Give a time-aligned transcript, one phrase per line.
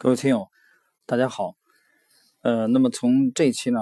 [0.00, 0.48] 各位听友，
[1.06, 1.56] 大家好。
[2.42, 3.80] 呃，那么从这一期呢，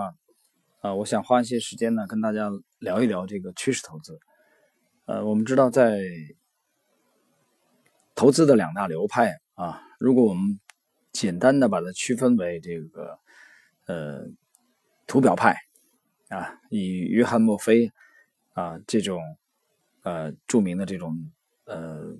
[0.81, 2.49] 啊，我想花一些时间呢，跟大家
[2.79, 4.19] 聊一聊这个趋势投资。
[5.05, 6.01] 呃，我们知道在
[8.15, 10.59] 投资的两大流派啊，如果我们
[11.13, 13.19] 简单的把它区分为这个
[13.85, 14.25] 呃
[15.07, 15.55] 图表派
[16.31, 17.93] 啊，以约翰墨菲
[18.55, 19.21] 啊这种
[20.03, 21.15] 呃著名的这种
[21.67, 22.17] 呃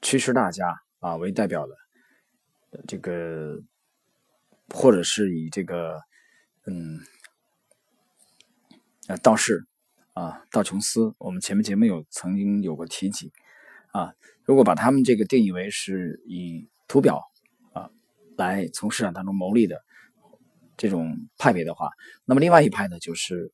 [0.00, 1.74] 趋势大家啊为代表的。
[2.86, 3.62] 这个，
[4.74, 6.00] 或者是以这个，
[6.66, 7.00] 嗯，
[9.06, 9.66] 啊，道士
[10.12, 13.32] 啊，道琼斯，我们前面节目有曾经有过提及
[13.92, 14.12] 啊。
[14.44, 17.22] 如果把他们这个定义为是以图表
[17.72, 17.90] 啊
[18.36, 19.82] 来从市场当中牟利的
[20.76, 21.90] 这种派别的话，
[22.26, 23.50] 那么另外一派呢，就是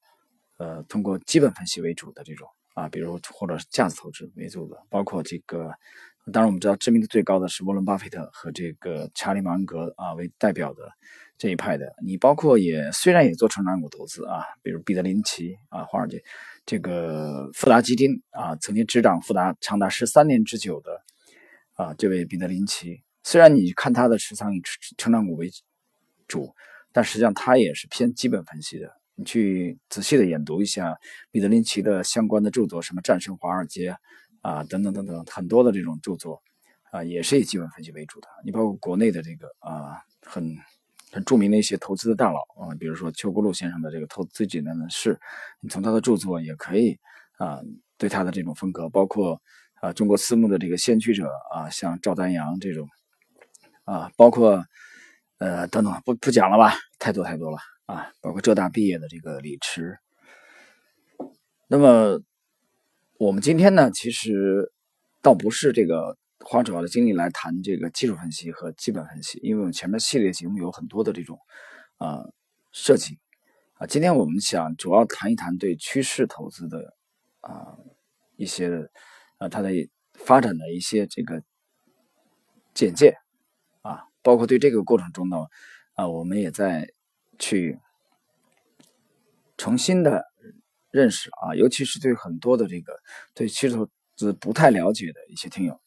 [0.56, 5.72] 呃通过基本分析为主的这种啊，比如或者价值投资为主的，包括这个。
[6.32, 10.90] 当然，我们知道知名度最高的是沃伦·巴菲特和这个查理·芒格啊为代表的
[11.36, 11.94] 这一派的。
[12.02, 16.22] 你包括也虽然也做成长股投资啊，比如彼得林奇啊，华尔街
[16.64, 21.02] 这个富达基金啊，曾经执掌富达长达十三年之久的
[21.74, 24.62] 啊这位彼得林奇，虽然你看他的持仓以
[24.96, 25.50] 成长股为
[26.26, 26.54] 主，
[26.90, 28.90] 但实际上他也是偏基本分析的。
[29.16, 30.96] 你去仔细的研读一下
[31.30, 33.94] 彼得林奇的相关的著作，什么战胜华尔街。
[34.44, 36.42] 啊，等等等等，很多的这种著作，
[36.90, 38.28] 啊，也是以基本分析为主的。
[38.44, 40.54] 你包括国内的这个啊，很
[41.10, 45.14] 很著名的一些投资的大佬啊，比如说邱国禄先生的这个《投资简单的事》，
[45.60, 46.98] 你从他的著作也可以
[47.38, 47.58] 啊，
[47.96, 49.40] 对他的这种风格，包括
[49.80, 52.86] 啊，中国私募的这个先驱者啊，像赵丹阳这种
[53.84, 54.62] 啊，包括
[55.38, 59.98] 呃等等，不不讲了吧，太多太多了啊，包括浙大毕业的这个李驰，
[61.66, 62.20] 那么。
[63.16, 64.72] 我们今天呢，其实
[65.22, 71.38] 倒不是这个花主要的精力来谈这个技术分析和基本分析，因为我们前面系列节目有很多的这种
[71.98, 72.24] 啊
[72.72, 73.20] 设计
[73.74, 73.86] 啊。
[73.86, 76.96] 今天我们想主要谈一谈对趋势投资的
[77.40, 77.78] 啊
[78.34, 78.90] 一些
[79.38, 79.70] 啊它的
[80.14, 81.40] 发展的一些这个
[82.74, 83.16] 简介
[83.82, 85.36] 啊，包括对这个过程中呢
[85.94, 86.88] 啊，我们也在
[87.38, 87.78] 去
[89.56, 90.33] 重新的。
[90.94, 92.96] 认识啊，尤其是对很多的这个
[93.34, 95.80] 对趋势投资不太了解的一些听友。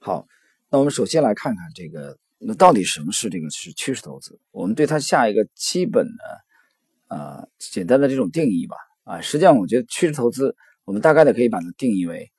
[0.00, 0.26] 好，
[0.68, 4.40] 那我们首先来看看这个，那到底什么是这个是趋势投资？
[4.50, 8.74] 我们对它下一个基本的啊简单的这种定义吧。
[9.04, 12.32] 啊，实际上我觉得趋势投资，我们大概的可以把它定义为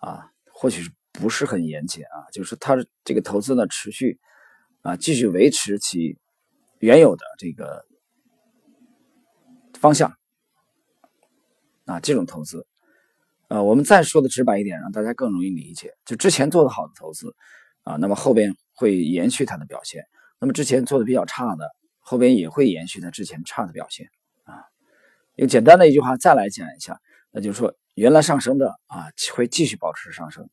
[0.00, 2.74] 啊，或许是不是很严谨啊，就是它
[3.04, 4.18] 这个投资呢持续
[4.80, 6.16] 啊继续维持其
[6.78, 7.84] 原有的这个
[9.78, 10.16] 方向。
[11.92, 12.66] 啊，这种投资，
[13.48, 15.92] 呃，我们再说的直白一点，让大家更容易理解。
[16.06, 17.34] 就之前做的好的投资，
[17.82, 20.00] 啊，那么后边会延续它的表现；
[20.40, 21.68] 那么之前做的比较差的，
[22.00, 24.06] 后边也会延续它之前差的表现。
[24.44, 24.64] 啊，
[25.34, 26.98] 用简单的一句话再来讲一下，
[27.30, 30.44] 那就是说，原来上升的啊，会继续保持上升；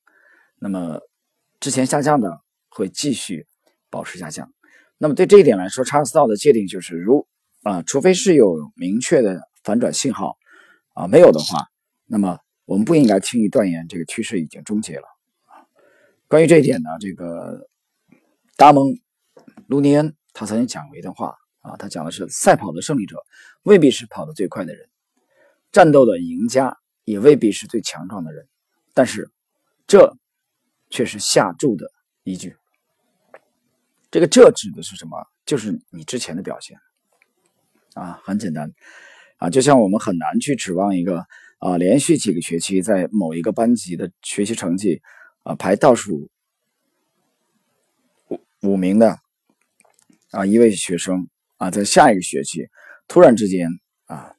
[0.60, 1.00] 那么
[1.62, 3.48] 之前下降的会继续
[3.90, 4.52] 保持下降。
[4.98, 7.26] 那么对这一点来说，查尔斯道的界定就是，如
[7.64, 10.36] 啊，除非是有明确的反转信号。
[11.00, 11.66] 啊，没有的话，
[12.08, 15.08] 那么我们不应该轻易断言这个趋势已经终结了。
[15.46, 15.64] 啊，
[16.28, 17.70] 关于这一点呢，这个
[18.58, 18.88] 达蒙·
[19.68, 23.16] 卢尼恩他曾经讲过一段话啊，他讲的是赛跑的胜利者
[23.64, 24.90] 未必是跑得最快的人，
[25.72, 28.46] 战斗的赢家也未必是最强壮的人，
[28.94, 29.32] 但是
[29.88, 30.18] 这
[30.90, 31.90] 却是下注的
[32.24, 32.58] 依据。
[34.12, 35.26] 这个这指的是什么？
[35.46, 36.78] 就是你之前的表现
[37.94, 38.74] 啊，很简单。
[39.40, 41.26] 啊，就像我们很难去指望一个
[41.60, 45.02] 啊，连续几个学期在某一个班级的学习成绩
[45.44, 46.30] 啊排倒数
[48.28, 49.18] 五五名的
[50.32, 52.68] 啊一位学生啊，在下一个学期
[53.08, 53.70] 突然之间
[54.08, 54.36] 啊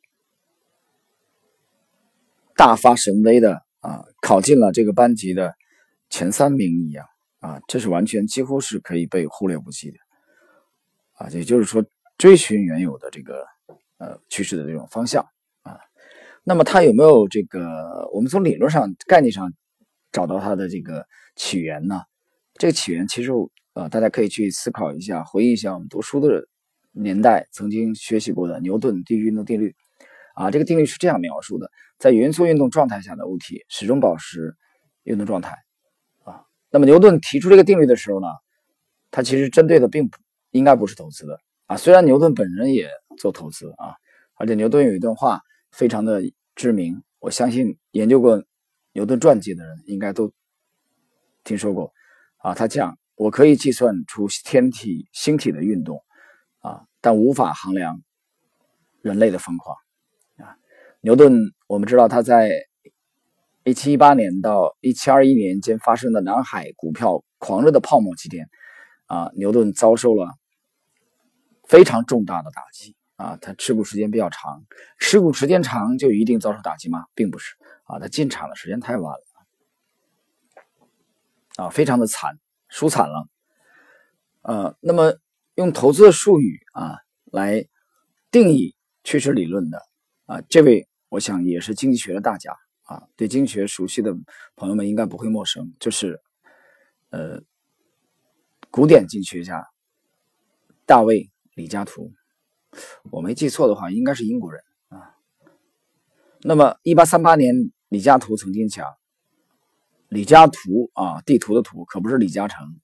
[2.55, 5.55] 大发神威的啊考进了这个班级的
[6.11, 7.07] 前三名一样
[7.39, 9.97] 啊，这是完全几乎是可以被忽略不计的
[11.15, 11.83] 啊，也就是说
[12.19, 13.47] 追寻原有的这个。
[14.01, 15.23] 呃，趋势的这种方向
[15.61, 15.79] 啊，
[16.43, 18.09] 那么它有没有这个？
[18.15, 19.53] 我们从理论上、概念上
[20.11, 21.07] 找到它的这个
[21.37, 22.01] 起源呢？
[22.55, 23.31] 这个起源其实
[23.75, 26.49] 呃，大家可以去思考一下，回忆一下我们读书的
[26.93, 29.77] 年代曾经学习过的牛顿第一运动定律
[30.35, 30.51] 啊。
[30.51, 34.57] 这个定律是这样描述的：在匀速运动状态下的物体始终保持
[35.03, 35.59] 运动状态
[36.25, 36.43] 啊。
[36.71, 38.27] 那么牛顿提出这个定律的时候呢，
[39.11, 40.17] 他其实针对的并不
[40.53, 41.39] 应该不是投资的。
[41.67, 43.95] 啊，虽然牛顿本人也做投资啊，
[44.35, 45.41] 而且牛顿有一段话
[45.71, 46.23] 非常的
[46.55, 48.43] 知名，我相信研究过
[48.93, 50.33] 牛顿传记的人应该都
[51.45, 51.93] 听说过
[52.39, 52.55] 啊。
[52.55, 56.03] 他讲我可以计算出天体星体的运动
[56.61, 58.03] 啊，但无法衡量
[59.03, 59.77] 人类的疯狂
[60.39, 60.57] 啊。
[61.01, 61.35] 牛顿，
[61.67, 62.51] 我们知道他在
[63.65, 68.49] 一七一八年到一七二一年间发生的南海股票狂热的泡沫期间
[69.07, 70.35] 啊，牛顿遭受了
[71.69, 73.37] 非常重大的打击啊。
[73.41, 74.65] 他持股时间比较长，
[74.99, 77.05] 持股时间长就一定遭受打击吗？
[77.15, 79.25] 并不是啊，他进场的时间太晚了。
[81.57, 82.39] 啊，非常的惨，
[82.69, 83.29] 输惨了。
[84.43, 85.19] 呃，那么
[85.57, 86.97] 用投资的术语啊
[87.27, 87.67] 来
[88.31, 88.75] 定义
[89.05, 89.83] 趋势理论的
[90.25, 94.15] 啊，这位我想也是经济学的大家啊，对经济学熟悉的
[94.57, 96.23] 朋友们应该不会陌生，就是
[97.11, 97.43] 呃
[98.71, 99.69] 古典经济学家
[100.87, 102.11] 大卫李嘉图，
[103.11, 105.17] 我没记错的话，应该是英国人啊。
[106.43, 107.55] 那么，一八三八年，
[107.89, 108.87] 李嘉图曾经讲。
[110.09, 112.81] 李嘉图啊，地图的图可不是李嘉诚。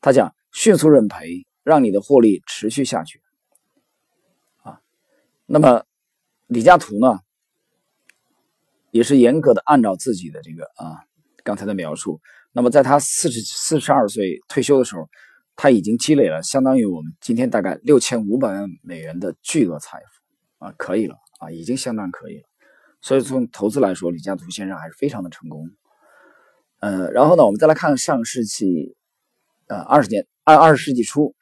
[0.00, 3.22] 他讲迅速认赔，让你的获利持续下去。
[4.62, 4.80] 啊，
[5.46, 5.84] 那么
[6.46, 7.20] 李嘉图呢，
[8.90, 11.04] 也是严格的按照自己的这个啊
[11.44, 12.20] 刚才的描述。
[12.52, 15.08] 那么在他四十四十二岁退休的时候，
[15.60, 22.44] 他已经积累了相当于我们今天大概六千五百万美元的巨额财富啊，可以了啊，已经相当可以了。
[23.00, 25.68] 所以从投资来说，李嘉图先生还是非常的成功。
[26.78, 28.94] 呃，然后呢，我们再来看上世纪，
[29.66, 31.34] 呃，二十年二二十世纪初，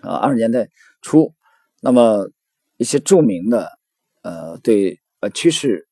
[0.00, 0.70] 呃，二十年代
[1.02, 1.34] 初，
[1.82, 2.30] 那么
[2.78, 3.78] 一些著名的，
[4.22, 5.86] 呃，对呃趋势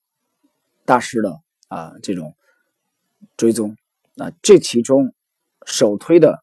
[0.87, 1.39] 大师的
[1.69, 2.35] 啊这种
[3.37, 3.77] 追踪，
[4.17, 5.13] 啊，这其中
[5.67, 6.43] 首推的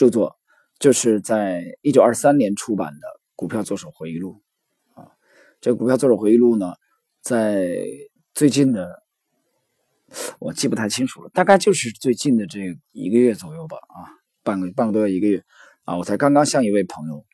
[0.00, 0.38] 著作，
[0.78, 2.98] 就是在一九二三年出版的
[3.36, 4.40] 《股票作手回忆录》
[5.00, 5.12] 啊，
[5.60, 6.74] 这个《股票作手回忆录》呢，
[7.20, 7.76] 在
[8.32, 9.02] 最近的。
[10.40, 14.10] 我记不太清楚了，大概就是最近的这一个月左右吧，啊，
[14.42, 15.44] 半个半个多月一个月，
[15.84, 17.24] 啊，我才刚刚向一位朋友，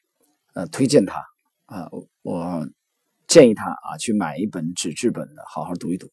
[0.53, 1.25] 呃，推荐他，
[1.65, 1.89] 啊，
[2.21, 2.69] 我
[3.27, 6.11] 建议他啊去买一本纸质本的，好好读一读，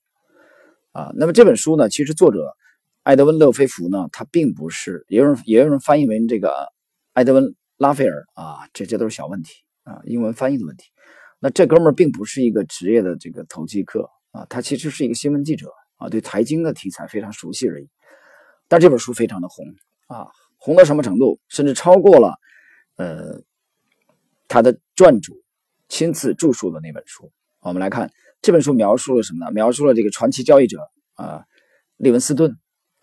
[0.94, 2.56] 啊，那么这本书呢，其实作者
[3.04, 6.72] 埃德温勒菲弗呢，他并不是，也有人也有人翻译为这个
[7.14, 9.54] 埃德温拉斐尔，啊，这这都是小问题，
[9.84, 10.90] 啊，英文翻译的问题，
[11.40, 15.70] 那这哥们儿并不是一个职业的这个投机客，啊，他其实是一个新闻记者。
[15.98, 17.88] 啊，对财经的题材非常熟悉而已，
[18.68, 19.66] 但这本书非常的红
[20.08, 20.28] 啊，
[20.58, 21.40] 红到什么程度？
[21.48, 22.34] 甚至超过了
[22.98, 23.42] 呃
[24.50, 25.42] 他的撰主
[25.88, 27.32] 亲自著述的那本书。
[27.62, 28.12] 我们来看
[28.42, 29.52] 这本书描述了什么呢？
[29.54, 30.80] 描述了这个传奇交易者
[31.14, 31.46] 啊，
[31.96, 32.58] 利文斯顿。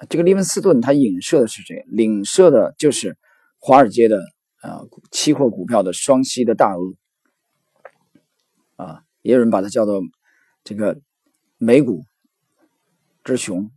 [0.09, 1.85] 这个利文斯顿他影射的是谁？
[1.97, 3.17] 影射的就是
[3.59, 4.21] 华尔街的
[4.63, 4.81] 啊
[5.11, 6.95] 期货股票的双息的大鳄
[8.77, 10.01] 啊，也有人把它叫做
[10.65, 11.01] 这个
[11.59, 12.05] 美股。
[13.23, 13.71] 之雄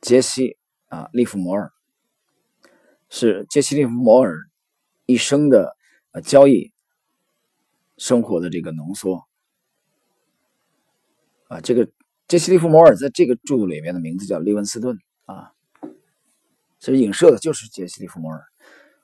[0.00, 0.58] 杰西
[0.88, 1.70] 啊，利弗摩尔
[3.08, 4.50] 是杰西利弗摩尔
[5.06, 5.76] 一生的
[6.10, 6.72] 呃交易
[7.96, 9.22] 生活的这个浓缩
[11.46, 11.60] 啊。
[11.60, 11.88] 这个
[12.26, 14.98] 杰西利弗摩尔在这个著作里面的名字叫利文斯顿，
[16.86, 18.40] 其实影射的就是杰西利弗莫尔。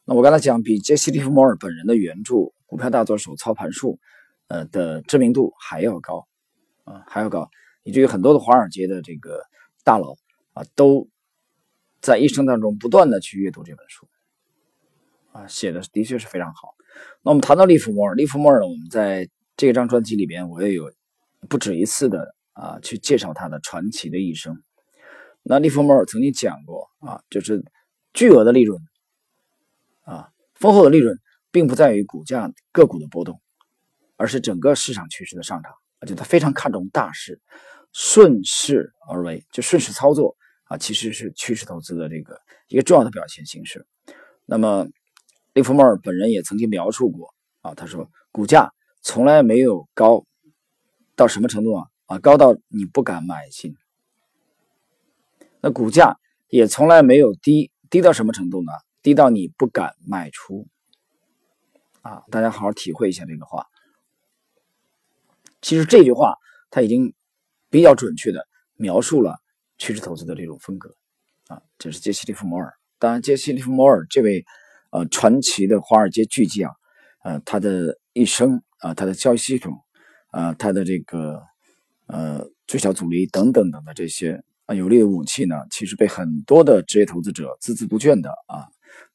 [0.04, 2.34] 那我刚才讲，比杰西利弗莫尔本人的原著
[2.64, 3.94] 《股票大作手操盘术》
[4.46, 6.28] 呃的知名度还要高
[6.84, 7.50] 啊，还要高。
[7.82, 9.42] 以至于很多的华尔街的这个
[9.82, 10.14] 大佬
[10.52, 11.08] 啊，都
[12.00, 14.06] 在一生当中不断的去阅读这本书，
[15.32, 16.76] 啊，写的的确是非常好。
[17.20, 20.92] 那我们谈到利弗莫尔，利弗莫尔，我们在这张专辑里边，我也有
[21.48, 24.56] 不止一次的啊去介绍他的传奇的一生。
[25.42, 27.64] 那利弗莫尔曾经讲过啊，就是
[28.12, 28.80] 巨额的利润
[30.04, 31.18] 啊，丰厚的利润，
[31.50, 33.40] 并不在于股价个股的波动，
[34.16, 35.72] 而是整个市场趋势的上涨。
[35.98, 37.40] 而且他非常看重大势。
[37.92, 40.34] 顺势而为，就顺势操作
[40.64, 43.86] 啊，其实是趋势投资的这个一个重要的表现形式。
[44.46, 44.88] 那么，
[45.52, 48.72] 利弗莫尔本人也曾经描述过啊，他说，股价
[49.02, 50.24] 从来没有高
[51.14, 53.76] 到什么程度啊啊，高到你不敢买进。
[55.62, 58.72] 那股价也从来没有低低到什么程度呢？
[59.00, 60.68] 低到你不敢卖出。
[62.02, 63.66] 啊，大家好好体会一下这个话。
[65.62, 66.36] 其实这句话
[66.70, 67.14] 他已经。
[67.72, 69.38] 比较准确的描述了
[69.78, 70.94] 趋势投资的这种风格，
[71.46, 72.74] 啊，这是杰西·利弗摩尔。
[72.98, 74.44] 当然，杰西·利弗摩尔这位
[74.90, 76.70] 呃传奇的华尔街巨匠，
[77.24, 79.72] 呃，他的一生啊，他的交易系统
[80.32, 81.42] 啊，他的这个
[82.08, 88.68] 呃最小阻力等等等的这些啊有力的武器呢，其实被很多的职业投资者孜孜不倦的啊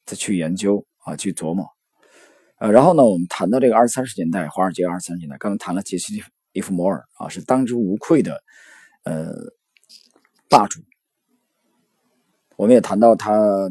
[0.04, 1.66] 再去研究啊去琢磨。
[2.58, 6.20] 呃，然后呢，我们谈到这个二三十年代华尔街二三十年代，刚刚谈了杰西·
[6.52, 8.42] 利弗摩尔啊，是当之无愧的，
[9.04, 9.32] 呃，
[10.48, 10.80] 霸主
[12.56, 13.70] 我们也谈到他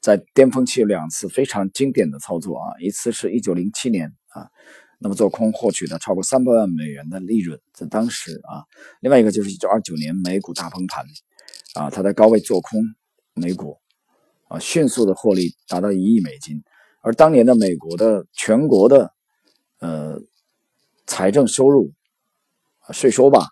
[0.00, 4.50] 在巅峰期有两次非常经典的操作啊，一次是一九零七年啊，
[4.98, 8.64] 那么做空获取的超过三百万美元的利润，在当时啊，
[9.00, 11.04] 另外一个就是一九二九年美股大崩盘
[11.74, 12.80] 啊，他在高位做空
[13.34, 13.78] 美股
[14.48, 16.62] 啊，迅速的获利达到一亿美金，
[17.02, 19.12] 而当年的美国的全国的
[19.80, 20.18] 呃
[21.06, 21.92] 财政收入
[22.80, 23.48] 啊税收吧。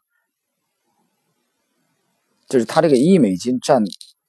[2.48, 3.82] 就是他这个一亿美金占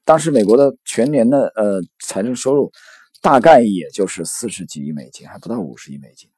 [0.03, 2.71] 当时美国的全年的呃财政收入，
[3.21, 6.29] 大概也就是四十几亿美金，还不到五十亿美金。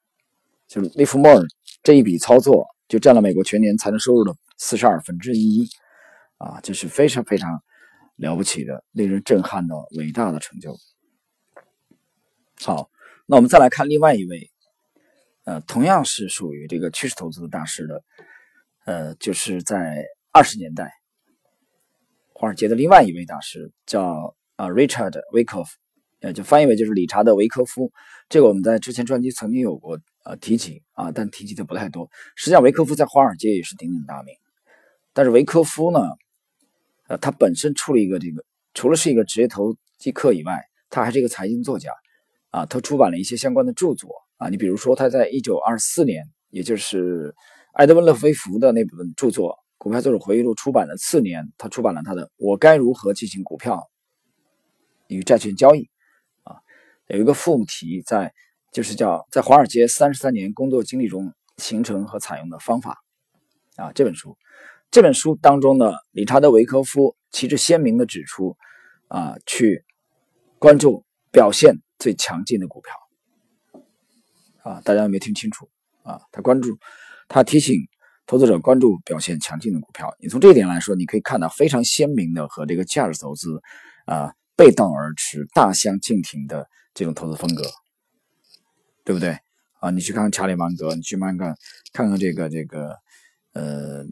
[0.67, 1.41] 就是利弗莫尔
[1.81, 5.67] 这一笔操作，就占了美国全年财政收入的四十二分之一，
[6.37, 7.63] 啊，这是非常非常
[8.15, 10.77] 了不起的、令人震撼的伟大的成就。
[12.59, 12.89] 好，
[13.25, 14.49] 那我们再来看另外一位，
[15.45, 18.03] 呃，同样是属于这个趋势投资的大师的，
[18.85, 20.91] 呃，就是在二十年代。
[22.33, 25.69] 华尔街的另外一位大师叫啊，Richard Wyckoff，
[26.19, 27.91] 呃，就翻译为就是理查德·维科夫。
[28.29, 32.09] 这个我们在之前专辑曾经有过呃提及啊，但提及的不太多。
[32.35, 34.35] 实际上，维科夫在华尔街也是鼎鼎大名。
[35.13, 35.99] 但是维科夫呢，
[37.07, 38.43] 呃，他本身出了一个这个，
[38.73, 41.91] 除了是一个职业投机客以外，他还是一个财经作家
[42.49, 42.65] 啊。
[42.65, 44.49] 他出版了一些相关的著作啊。
[44.49, 47.33] 你比如说，他在一九二四年，也就是
[47.73, 49.57] 埃德温·勒菲弗的那本著作。
[49.79, 53.89] 股票作者回忆录出版的次年，他出版了他的《我该如何进行股票
[55.07, 55.81] 与债券交易》
[56.43, 56.57] 啊，
[57.07, 58.33] 有一个副题在，
[58.71, 63.03] 就是叫在华尔街三十三年工作经历中形成和采用的方法
[63.75, 63.91] 啊。
[63.93, 64.37] 这本书，
[64.91, 68.57] 这本书当中呢，理查德·维科夫旗帜鲜明的指出
[69.07, 69.83] 啊，去
[70.59, 72.93] 关注表现最强劲的股票
[74.63, 75.69] 啊，大家有没有听清楚
[76.03, 76.21] 啊？
[76.31, 76.77] 他关注，
[77.27, 77.75] 他提醒。
[78.29, 83.61] 投资者关注表现强劲的股票，你从这一点来说，你可以看到非常鲜明的和这个价值投资
[84.05, 87.63] 啊背道而驰、大相径庭的这种投资风格，
[89.07, 89.37] 对不对
[89.79, 89.89] 啊？
[89.89, 91.55] 你去看看查理芒格，你去看看
[91.93, 92.93] 看看这个这个
[93.53, 94.05] 呃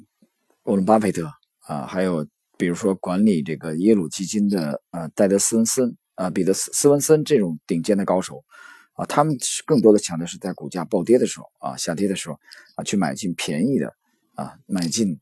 [0.64, 1.30] 沃伦巴菲特
[1.68, 2.26] 啊，还有
[2.58, 8.46] 比如说管理这个耶鲁基金的呃戴德斯文森啊彼得斯斯文森这种顶尖的高手。
[8.94, 12.40] 啊，他们是更多的强调是在股价暴跌的时候啊，下跌的时候
[12.76, 13.94] 啊，去买进便宜的
[14.36, 15.20] 啊，买进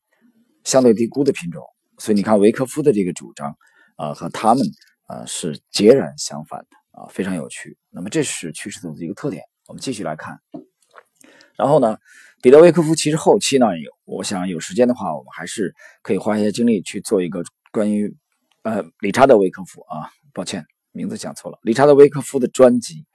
[0.63, 1.63] 相对低估的品种。
[1.97, 3.57] 所以你看维克夫的这个主张
[3.95, 4.63] 啊，和他们
[5.07, 7.75] 啊是截然相反的啊，非常有趣。
[7.89, 9.43] 那么这是趋势投资一个特点。
[9.67, 10.39] 我们继续来看，
[11.55, 11.97] 然后呢，
[12.41, 18.15] 彼得维克夫其实后期呢，有我想有时间的话，我们还是可以花一些精力去做一个关于
[18.63, 23.05] 呃理查德维克夫啊，抱歉名字讲错了，理查德维克夫的专辑。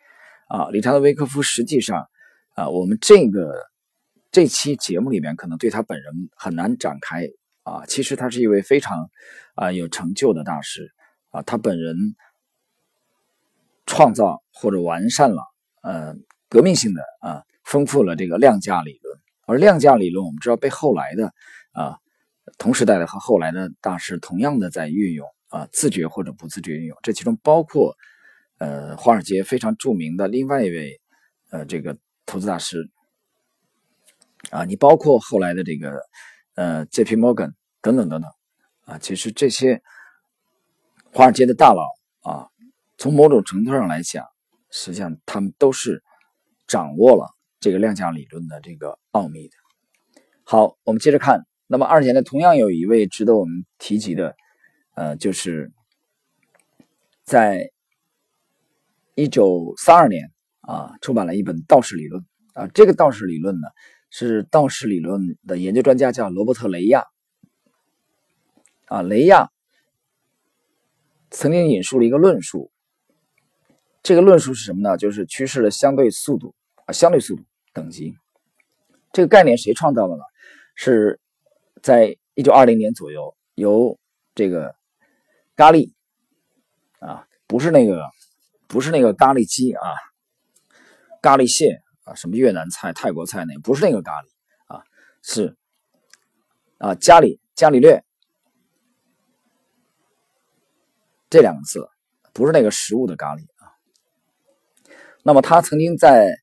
[0.48, 2.08] 啊，理查德·维克夫实际上，
[2.54, 3.66] 啊，我们这个
[4.32, 7.28] 这期节目里面可能对他本人很难展开
[7.64, 7.84] 啊。
[7.84, 9.10] 其实他是一位非常
[9.56, 10.90] 啊有成就的大师
[11.28, 12.16] 啊，他本人
[13.84, 15.42] 创造或者完善了
[15.82, 16.14] 呃
[16.48, 21.32] 革命性的啊丰富了这个量价理论，而量价理论我们知道被后来的
[21.72, 21.98] 啊
[22.58, 27.96] 同时代的和后来的大师同样的在运用啊，自觉或者不自觉运用，这其中包括。
[28.60, 31.00] 呃，华尔街非常著名的另外一位，
[31.50, 32.90] 呃，这个投资大师
[34.50, 36.02] 啊，你包括后来的这个
[36.56, 37.14] 呃，J.P.
[37.14, 38.28] Morgan 等等等等
[38.84, 39.80] 啊，其实这些
[41.12, 41.86] 华尔街的大佬
[42.28, 42.48] 啊，
[42.96, 44.26] 从某种程度上来讲，
[44.72, 46.02] 实际上他们都是
[46.68, 47.26] 掌握了
[47.58, 49.54] 这个量价理论的这个奥秘的。
[50.44, 54.36] 好，我们接着看，那么二十年代同样有一位值得我们提及的，
[54.94, 55.72] 呃，就是
[57.24, 57.72] 在。
[59.20, 62.22] 一九三二年啊，出版了一本《道士理论》
[62.52, 63.66] 啊，这个道士理论呢，
[64.10, 67.04] 是道士理论的研究专家叫罗伯特·雷亚
[68.86, 69.50] 啊，雷亚
[71.30, 72.70] 曾经引述了一个论述，
[74.04, 74.96] 这个论述是什么呢？
[74.96, 76.54] 就是趋势的相对速度
[76.88, 78.16] 啊，相对速度等级。
[79.12, 80.22] 这个概念谁创造的呢？
[80.74, 81.20] 是
[81.82, 83.98] 在一九二零年左右，由
[84.34, 84.74] 这个
[85.54, 85.92] 咖喱
[86.98, 88.02] 啊，不是那个。
[88.70, 89.80] 不是那个咖喱鸡啊，
[91.22, 94.26] 咖喱蟹啊，什么越南菜、泰国菜那不是那个咖喱
[94.66, 94.84] 啊，
[95.22, 95.56] 是
[96.76, 98.04] 啊，加里加里略
[101.30, 101.88] 这两个字，
[102.34, 103.72] 不是那个食物的咖喱啊。
[105.22, 106.38] 那么他曾经在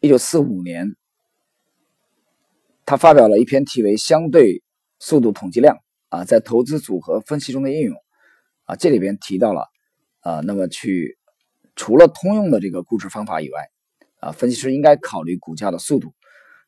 [0.00, 0.94] 一九四五年，
[2.84, 4.62] 他发表了一篇题为《相对
[4.98, 5.76] 速度统计量》
[6.08, 7.96] 啊，在投资组合分析中的应用。
[8.64, 9.68] 啊，这里边提到了，
[10.20, 11.16] 啊，那么去
[11.76, 13.70] 除了通用的这个估值方法以外，
[14.18, 16.12] 啊，分析师应该考虑股价的速度，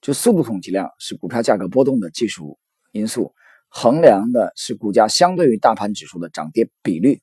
[0.01, 2.57] 就速度统计量是股票价格波动的技术
[2.93, 3.35] 因素，
[3.69, 7.21] 衡量的是股价相对于大盘指数的涨跌比率。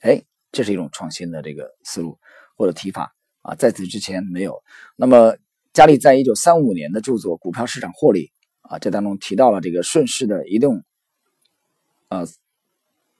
[0.00, 2.18] 哎，这是一种创新的这个思路
[2.56, 4.60] 或者提法啊，在此之前没有。
[4.96, 5.36] 那么，
[5.76, 8.32] 加利在一九三五年的著作《股票市场获利》
[8.70, 10.82] 啊，这当中提到了这个顺势的移动
[12.08, 12.26] 呃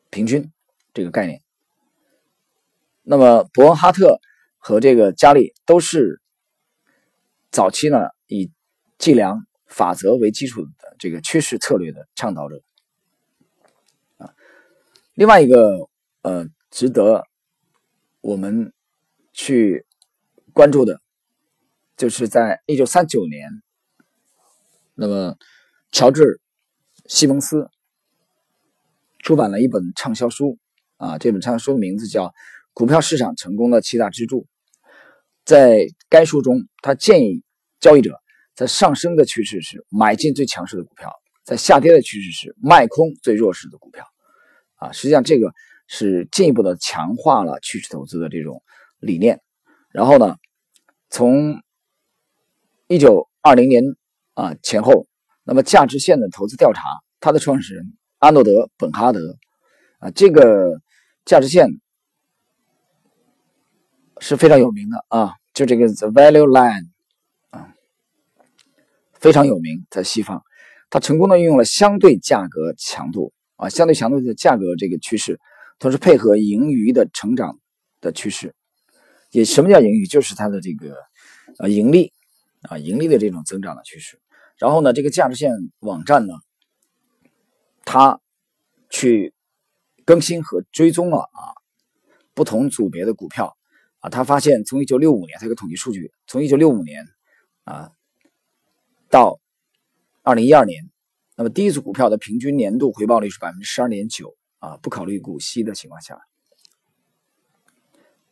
[0.09, 0.51] 平均
[0.95, 1.43] 这个概念。
[3.03, 4.19] 那么，伯恩哈特
[4.57, 6.23] 和这个加利都是
[7.51, 8.51] 早期呢以
[8.97, 12.63] 计量法则为基础的这个趋势策略的倡导者
[14.17, 14.33] 啊。
[15.13, 15.91] 另外一个
[16.23, 17.27] 呃值得
[18.23, 18.73] 我们
[19.35, 19.85] 去
[20.55, 21.03] 关注的，
[21.97, 23.51] 就是在一九三九年，
[24.95, 25.37] 那么
[25.93, 26.41] 乔治
[27.07, 27.71] 西蒙斯
[29.19, 30.59] 出版了一本畅销书
[30.97, 32.33] 啊，这本畅销书的名字叫。
[32.79, 34.47] 股票市场成功的七大支柱，
[35.47, 37.43] 在该书中，他建议
[37.81, 38.21] 交易者
[38.55, 41.11] 在上升的趋势时买进最强势的股票，
[41.43, 44.05] 在下跌的趋势时卖空最弱势的股票。
[44.75, 45.55] 啊，实际上这个
[45.87, 48.63] 是进一步的强化了趋势投资的这种
[48.99, 49.41] 理念。
[49.89, 50.37] 然后呢，
[51.09, 51.63] 从
[52.89, 53.83] 一九二零年
[54.35, 55.07] 啊前后，
[55.45, 56.83] 那么价值线的投资调查，
[57.21, 59.37] 它的创始人阿诺德·本哈德
[59.99, 60.81] 啊，这个
[61.25, 61.69] 价值线。
[64.19, 66.87] 是非常有名的啊，就这个 The Value Line
[67.51, 67.75] 啊，
[69.13, 70.43] 非常有名，在西方，
[70.89, 75.39] 它成功的运用了相对价格强度啊，相对强度的价格这个趋势，
[75.79, 77.59] 同时配合盈余的成长
[78.01, 78.55] 的趋势。
[79.33, 80.07] 也什么叫盈余？
[80.07, 80.97] 就是它的这个
[81.59, 82.11] 呃盈利
[82.69, 84.21] 啊，盈利的这种增长的趋势。
[84.57, 86.35] 然后呢，这个价值线网站呢，
[87.85, 88.21] 它
[88.89, 89.35] 去
[90.05, 91.53] 更新和追踪了啊
[92.35, 93.57] 不同组别的股票
[94.01, 94.09] 啊。
[94.09, 97.07] 他发现，从一九六五年，他有个统计数据，从一九六五年
[97.65, 97.91] 啊
[99.11, 99.41] 到
[100.23, 100.91] 二零一二年，
[101.37, 106.19] 那么第一组股票的平均年度回报率是百分之十二点九啊，不考虑股息的情况下，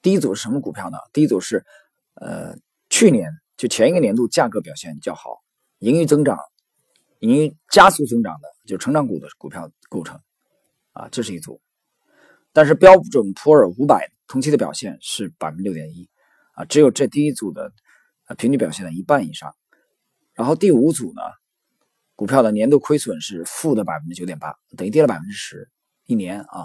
[0.00, 0.98] 第一组是什么股票呢？
[1.12, 1.66] 第一组是
[2.14, 2.56] 呃
[2.88, 5.42] 去年就前一个年度价格表现较好，
[5.78, 6.38] 盈余增长、
[7.20, 10.20] 盈余加速增长的，就成长股的股票构成
[10.92, 11.60] 啊，这是一组。
[12.52, 14.10] 但是标准普尔五百。
[14.26, 16.08] 同期的表现是百分之六点一，
[16.54, 17.74] 啊，只有这第一组的
[18.26, 19.54] 呃平均表现的一半以上。
[20.32, 21.20] 然后第五组呢，
[22.16, 25.68] 股票的年度亏损是负的百分之九点八，等于跌了百分之十
[26.06, 26.64] 一年啊。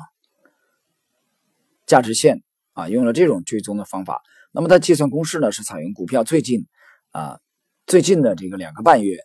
[1.86, 4.22] 价值线啊，用了这种追踪的方法，
[4.54, 6.66] 那么它计算公式呢是采用股票最近
[7.12, 7.40] 啊
[7.88, 9.18] 最近的这个两个半月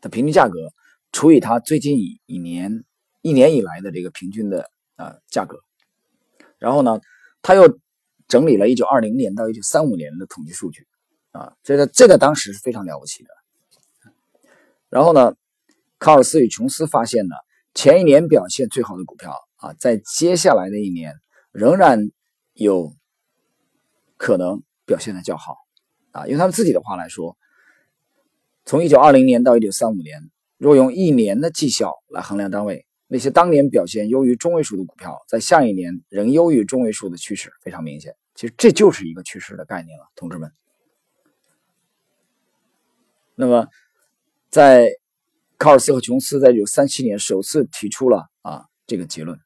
[0.00, 0.72] 的平均价格
[1.12, 2.84] 除以它最近一一年
[3.22, 5.58] 一年以来的这个平均的啊价格，
[6.58, 7.00] 然后呢。
[7.46, 7.78] 他又
[8.26, 10.86] 整理了1920年到1935年的统计数据，
[11.30, 13.28] 啊，这个这个当时是非常了不起的。
[14.88, 15.34] 然后呢，
[15.98, 17.34] 卡尔斯与琼斯发现呢，
[17.74, 21.20] 前一年表现最好的股票啊，在接下来的一年
[21.52, 22.10] 仍然
[22.54, 22.94] 有
[24.16, 25.58] 可能表现的较好，
[26.14, 27.36] 啊，用他们自己的话来说，
[28.64, 32.86] 从1920年到1935年，若用一年的绩效来衡量单位。
[33.06, 38.14] 那些当年表现优于中位数的股票，在下一年仍优于中位数的趋势非常明显。
[38.34, 40.50] 其实这就是一个趋势的概念了，同志们。
[43.34, 43.66] 那么，
[44.50, 44.88] 在
[45.58, 49.38] 卡尔斯和琼斯在一九三七年首次提出了啊这个结论。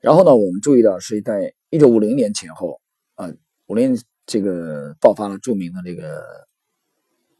[0.00, 2.80] 然后呢，我们注意到是在一九五零年前后
[3.14, 3.32] 啊，
[3.66, 3.96] 五零
[4.26, 6.22] 这个爆发了著名的这个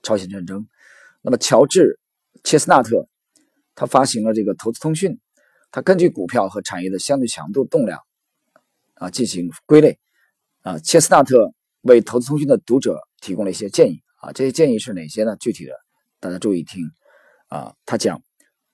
[0.03, 0.67] 朝鲜战争。
[1.21, 1.99] 那么，乔治
[2.45, 3.09] 切斯纳特
[3.75, 5.19] 他发行了这个投资通讯。
[5.73, 8.01] 他根据股票和产业的相对强度动量
[8.95, 9.99] 啊进行归类
[10.63, 15.37] 啊，切斯纳特为投资通讯的读者提供了一些建议啊，这些建议是哪些呢？
[15.39, 15.73] 具体的
[16.19, 16.83] 大家注意听
[17.49, 18.23] 啊，他讲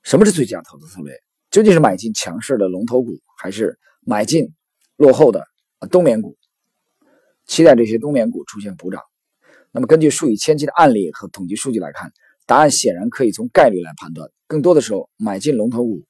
[0.03, 1.19] 什么是最佳投资策略？
[1.51, 4.53] 究竟是买进强势的龙头股，还是买进
[4.97, 5.45] 落后的
[5.91, 6.37] 冬眠股？
[7.53, 9.03] 期待这些冬眠股出现补涨。
[9.73, 12.11] 那么根据数以千计的案例和统计数据来看，
[12.47, 14.31] 答案显然可以从概率来判断。
[14.47, 16.03] 更多的时候，买进龙头股。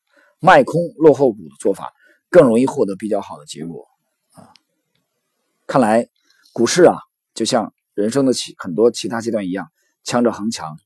[0.44, 1.92] 卖空落后股的做法
[2.28, 3.87] 更容易获得比较好的结果
[4.33, 4.50] 啊！
[5.68, 6.09] 看来
[6.52, 6.96] 股市啊，
[7.33, 9.68] 就像人生的其很多其他阶段一样，
[10.02, 10.76] 强者恒强，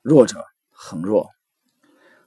[0.00, 1.28] 弱者恒弱。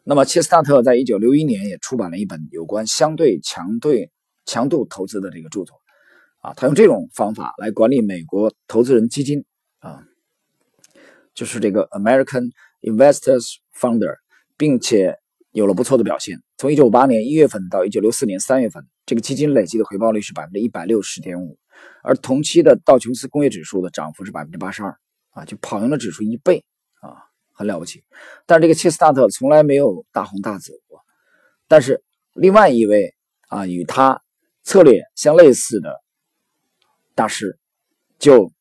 [0.04, 4.12] 那么切斯纳特在一九六一年也出版了一本有关相对强对
[4.46, 5.82] 强度投资的这个著作
[6.40, 9.46] 啊，他用这种方法来管理美国投资人基金
[9.80, 10.04] 啊，
[11.34, 14.16] 就是这个 American Investors Founder，
[14.58, 15.18] 并且。
[15.52, 16.40] 有了不错的表现。
[16.60, 21.58] 从1958年1月份到1964年3月份，这个基金累计的回报率是百分之一百六十点五，
[22.04, 24.96] 而同期的道琼斯工业指数的涨幅是百分之八十二，
[25.32, 26.64] 啊，就跑赢了指数一倍，
[27.02, 27.18] 啊，
[27.52, 28.04] 很了不起。
[28.46, 31.02] 但是这个切斯纳特从来没有大红大紫过，
[31.68, 33.16] 但是另外一位
[33.48, 34.22] 啊与他
[34.62, 36.00] 策略相类似的
[37.20, 37.60] 大师，
[38.18, 38.54] 就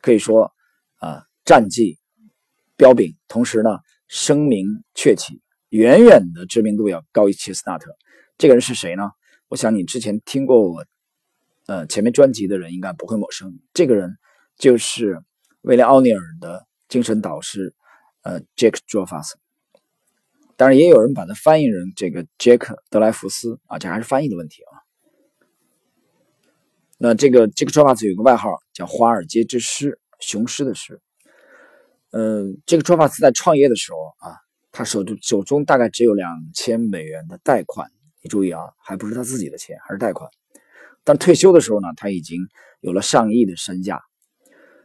[0.00, 0.54] 可以说
[1.00, 1.98] 啊战绩
[2.78, 7.94] 彪炳，同时呢声名鹊起，远远的知名度要高于切斯纳特。
[8.38, 9.02] 这个人是谁呢？
[9.48, 10.86] 我想你之前听过我
[11.66, 13.60] 呃前面专辑的人应该不会陌生。
[13.74, 14.16] 这个人
[14.56, 15.22] 就是
[15.60, 17.74] 威廉奥尼尔的精神导师，
[18.22, 19.36] 呃，Jack j o f f a s
[20.56, 24.69] 当然，也有人把它翻译成这个杰克德莱福斯啊，这还是翻译的问题啊。
[27.02, 31.00] 那这个这个 j o f f a s 有个外号叫“华尔街之狮”，雄狮的狮。
[32.10, 34.36] 嗯，这个 j o f f a s 在创业的时候啊，
[34.70, 37.90] 他手中手中大概只有两千美元的贷款。
[38.20, 40.28] 你注意啊，还不是他自己的钱，还是贷款。
[41.02, 42.38] 但退休的时候呢，他已经
[42.80, 44.02] 有了上亿的身价。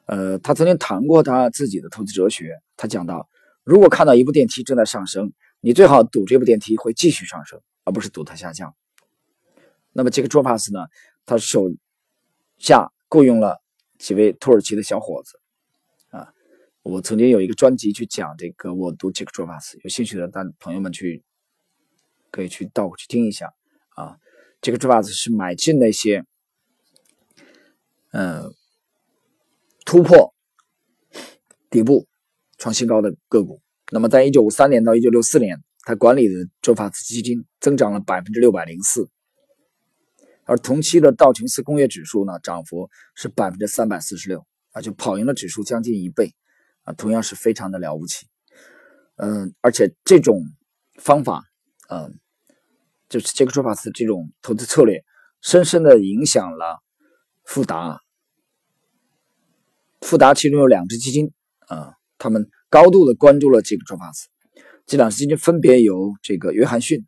[0.05, 2.53] 呃，他曾经谈过他自己的投资哲学。
[2.77, 3.27] 他讲到，
[3.65, 8.73] 如果看到一部电梯正在上升，你最好赌这部电梯会继续上升，而不是赌它下降。
[9.91, 10.79] 那么这个 j o p a s 呢，
[11.25, 11.69] 他手
[12.57, 13.61] 下雇佣了
[13.97, 15.39] 几位土耳其的小伙子。
[16.09, 16.33] 啊，
[16.83, 21.23] 我曾经有一个专辑去讲这个，我读这个 j o p a s 有兴趣的大朋友们去。
[22.31, 23.53] 可以去倒过去听一下
[23.95, 24.17] 啊，
[24.59, 26.25] 这个 Javas 是买进那些，
[28.11, 28.53] 嗯，
[29.85, 30.35] 突破
[31.69, 32.09] 底部
[32.57, 33.61] 创新高的个股。
[33.89, 39.09] 那么，在一九五三年到一九六四年，他管理的周法斯基金增长了百分之六百零四，
[40.45, 46.33] 而同期的道琼斯工业指数呢，涨幅是百分之三百四十六啊，就跑赢了指数将近一倍
[46.83, 48.27] 啊，同样是非常的了不起。
[49.17, 50.41] 嗯，而且这种
[50.99, 51.43] 方法，
[51.89, 52.17] 嗯。
[53.07, 55.05] 就是杰克·卓法斯这种投资策略，
[55.39, 56.81] 深深的影响了
[57.43, 57.99] 富达。
[60.01, 61.31] 富达其中有两只基金
[61.67, 64.27] 啊，他们高度的关注了杰克·卓法斯。
[64.87, 67.05] 这两只基金分别由这个约翰逊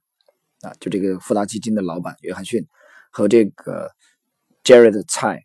[0.61, 2.67] 啊，就这个富达基金的老板约翰逊
[3.11, 3.91] 和这个
[4.63, 5.43] Jared 蔡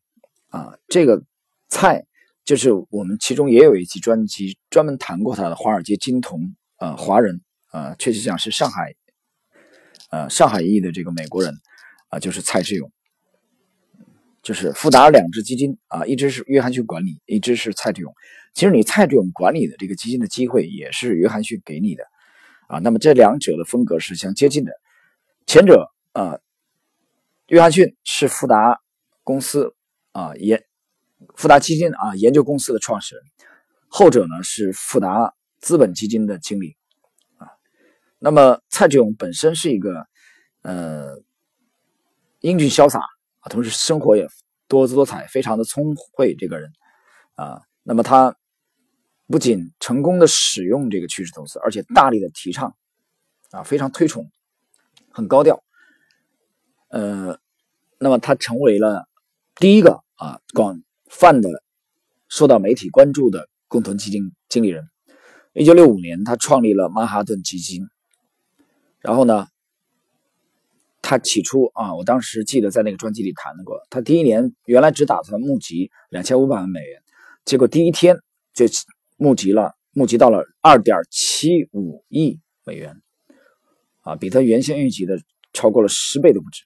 [0.49, 1.23] 啊，这个
[1.69, 2.05] 蔡
[2.45, 8.95] 就是我们其中也有一期专辑专门谈过他的华尔街金童啊，华人啊，确实讲是上海。
[10.11, 11.55] 呃，上海裔的这个美国人
[12.11, 12.93] 啊，就是蔡志勇，
[14.43, 18.13] 就是富达两只基金啊，一只是约翰逊管理，一只是蔡志勇。
[18.53, 22.05] 其实你蔡志勇管理的这个基金的机会也是约翰逊给你的
[22.69, 22.79] 啊。
[22.81, 24.73] 那么这两者的风格是相接近的，
[25.47, 26.39] 前者啊，
[27.53, 28.81] 约翰逊是富达
[29.23, 29.75] 公司
[30.13, 30.65] 啊研
[31.37, 33.23] 富达基金啊研究公司的创始人，
[33.89, 36.79] 后者呢是富达资本基金的经理
[37.37, 37.53] 啊。
[38.19, 40.07] 那么蔡志勇本身是一个，
[40.63, 41.23] 呃，
[42.41, 43.01] 英俊潇洒
[43.41, 44.27] 啊，同时生活也
[44.67, 46.73] 多姿多彩，非常的聪慧这个人
[47.35, 47.61] 啊。
[47.83, 48.35] 那么他
[49.27, 52.75] 不仅成功的使用这个趋势投资，而且大力的提倡
[53.51, 54.31] 啊，非常推崇，
[55.11, 55.63] 很高调。
[56.89, 57.39] 呃，
[58.03, 59.07] 那么他成为了
[59.55, 61.49] 第一个啊广泛的
[62.29, 64.85] 受到媒体关注的共同基金经理人。
[65.53, 67.87] 一九六五年，他创立了曼哈顿基金。
[68.99, 69.47] 然后呢，
[71.01, 77.01] 他起初啊，我当时记得在那个专辑里谈过，他第一年原来只打算募集两千五百万美元，
[77.45, 78.17] 结果第一天
[78.53, 78.65] 就
[79.17, 83.01] 募集了，募集到了二点七五亿美元，
[84.01, 85.21] 啊，比他原先预计的
[85.53, 86.65] 超过了十倍都不止。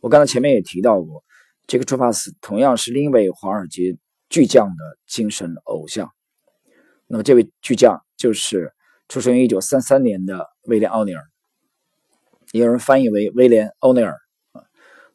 [0.00, 1.24] 我刚才前面也提到过，
[1.66, 3.96] 这个 t r 帕斯同样是另一位华尔街
[4.28, 6.10] 巨匠的精神偶像。
[7.06, 8.72] 那么这位巨匠就是。
[9.10, 11.22] 出生于一九三三年的威廉·奥尼尔，
[12.52, 14.18] 也有人翻译为威廉·欧尼尔
[14.52, 14.60] 啊。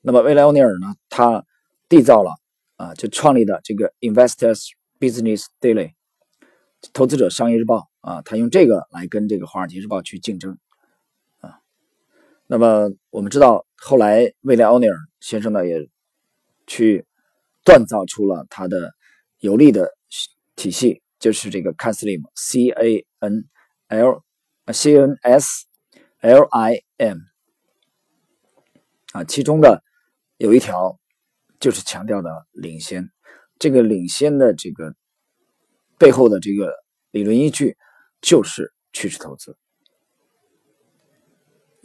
[0.02, 1.46] 那么威廉·欧尼尔呢，他
[1.88, 2.32] 缔造了
[2.76, 4.70] 啊，就创立的这个《Investors
[5.00, 5.90] Business Daily》
[6.92, 10.58] 投资者商业日报啊，他用这个来跟这个《华尔街日报》去竞争。
[12.48, 15.90] 那么我们知道，后来威廉·欧尼尔先生呢，也
[16.68, 17.06] 去
[17.64, 18.94] 锻造出了他的
[19.40, 19.90] 有力的
[20.56, 23.50] 体系，就是这个 CANSLIM，C A N。
[23.90, 24.24] L
[24.72, 25.66] C N S
[26.22, 27.18] L I M
[29.12, 29.84] 啊，其中的
[30.38, 30.98] 有一条
[31.60, 33.12] 就是强调的领先，
[33.60, 34.96] 这个领先的这个
[36.00, 36.74] 背后的这个
[37.12, 37.78] 理论依据
[38.20, 39.56] 就是趋势投资。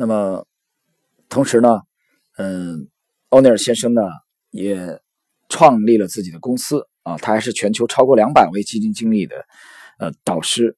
[0.01, 0.47] 那么
[1.29, 1.81] 同时呢，
[2.37, 2.89] 嗯，
[3.31, 4.03] 欧尼尔先生呢
[4.51, 5.01] 也
[5.49, 9.45] 创立了自己的公司啊，他还是全球超过两百位基金经理的
[9.99, 10.77] 呃导师。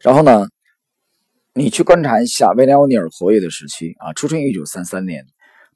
[0.00, 0.48] 然后呢，
[1.54, 5.24] 你去观察一下威廉·欧尼尔活跃的时期啊，出生于一九三三年，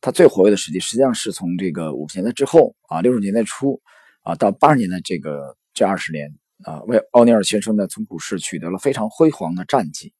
[0.00, 3.80] 他最活跃的时期实际上是从这个五十年代之后啊，六十年代初
[4.22, 10.12] 啊到八十年代这个这二十年啊，为奥尼尔先生呢从股市取得了非常辉煌的战绩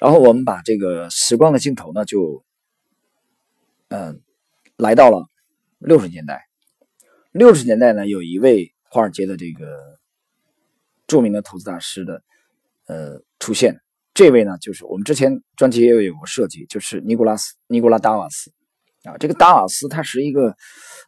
[0.00, 2.44] 然后我们把这个时光的镜头呢，就
[3.88, 4.22] 嗯
[4.76, 5.26] 来到了
[5.78, 6.46] 六十年代。
[7.32, 9.98] 六十年代呢，有一位华尔街的这个
[11.06, 12.22] 著名的投资大师的
[12.86, 13.80] 呃出现。
[14.14, 18.50] 这位呢，就是我们之前专辑也有有过设计，就是尼古拉斯尼古拉达瓦斯
[19.04, 19.16] 啊。
[19.18, 20.56] 这个达瓦斯他是一个，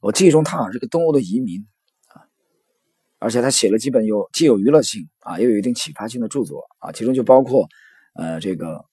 [0.01, 1.67] 我记忆中他好像是个东欧的移民
[2.09, 2.23] 啊，
[3.19, 7.67] 而且他写了几本有既有娱乐性啊，又有一定启发性的著作啊，其中就包括
[8.21, 8.85] 呃这个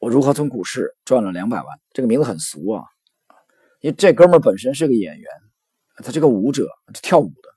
[0.00, 2.82] 我如何从股市赚了两百万，这个名字很俗啊，
[3.80, 5.30] 因为这哥们本身是个演员，
[5.98, 6.68] 他这个舞者
[7.00, 7.48] 跳舞的，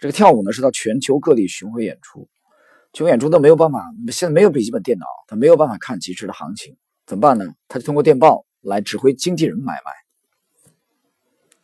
[0.00, 2.26] 这个跳舞呢是到全球各地巡回演出。
[2.94, 7.44] 巡回演出都没有办法，现在没有笔记本电脑，他没有办法看即时的行情，怎么办呢？
[7.68, 9.74] 他就通过电报来指挥经纪人买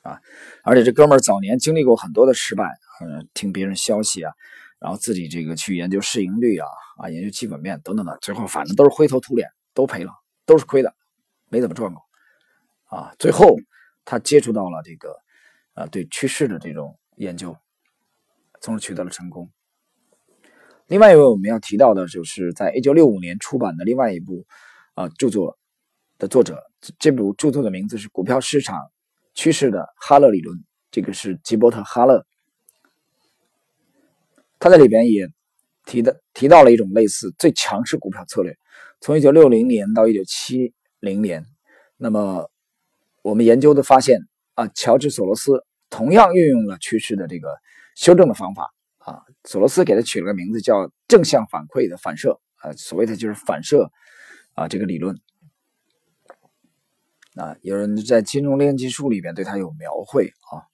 [0.04, 0.20] 卖，啊，
[0.62, 2.64] 而且这哥们儿早年经历过很多的失败，
[3.00, 4.34] 嗯，听别人消息啊，
[4.80, 6.66] 然后自己这个去研究市盈率啊，
[6.96, 10.10] 啊，研究基本面等等的，最后反正都是灰头土脸，都赔了，
[10.46, 10.94] 都是亏的，
[11.50, 12.02] 没怎么赚过，
[12.86, 13.58] 啊，最后
[14.06, 15.14] 他接触到了这个，
[15.74, 17.54] 呃，对趋势的这种研究，
[18.62, 19.50] 从而取得了成功。
[20.86, 24.46] 另外一位我们要提到的，就是在一九六五年出版的另外一部
[24.94, 25.58] 啊著作
[26.16, 26.58] 的作者，
[26.98, 28.90] 这部著作的名字是《股票市场
[29.34, 30.56] 趋势的哈勒理论》，
[30.90, 32.26] 这个是吉伯特·哈勒。
[34.60, 35.28] 他在里边也
[35.84, 38.56] 提的提到了一种类似最强势股票策略，
[39.00, 41.44] 从一九六零年到一九七零年，
[41.96, 42.48] 那么
[43.22, 44.20] 我们研究的发现
[44.54, 47.58] 啊，乔治·索罗斯同样运用了趋势的这个
[47.96, 48.72] 修正的方法。
[48.98, 53.90] 啊，索罗斯给他取了个名字叫正向反馈的反射，啊，所谓的就是反射
[54.52, 55.18] 啊这个理论。
[57.34, 60.68] 啊，有人在金融炼金术里边对他有描绘啊。